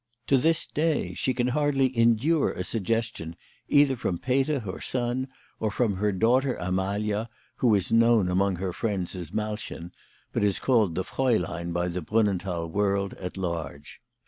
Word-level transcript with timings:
To 0.25 0.37
this 0.39 0.65
day 0.65 1.13
she 1.13 1.31
can 1.31 1.49
hardly 1.49 1.95
endure 1.95 2.53
a 2.53 2.63
sugges 2.63 3.15
tion 3.15 3.35
either 3.69 3.95
from 3.95 4.17
Peter 4.17 4.61
her 4.61 4.81
son 4.81 5.27
or 5.59 5.69
from 5.69 5.97
her 5.97 6.11
daughter 6.11 6.55
Amalia, 6.55 7.29
who 7.57 7.75
is 7.75 7.91
known 7.91 8.27
among 8.27 8.55
her 8.55 8.73
friends 8.73 9.15
as 9.15 9.29
Malchen, 9.31 9.91
but 10.33 10.43
is 10.43 10.57
called 10.57 10.95
"the 10.95 11.03
fraulein" 11.03 11.71
by 11.71 11.87
the 11.87 12.01
Brunnenthal 12.01 12.67
world 12.71 13.13
at 13.13 13.37
large. 13.37 14.01